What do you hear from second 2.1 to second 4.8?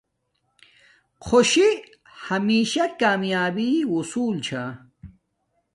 ہمشہ کامیابی آصول ثھا